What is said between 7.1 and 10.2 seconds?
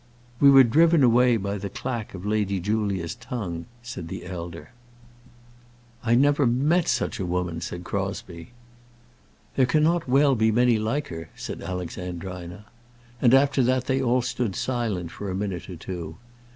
a woman," said Crosbie. "There cannot